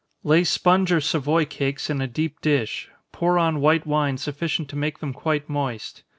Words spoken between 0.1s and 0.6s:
_Lay